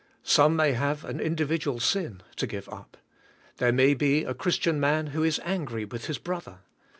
[0.23, 2.97] Some may have an individual sin to give up.
[3.57, 6.61] There may be a Christian man who is angry with his brother.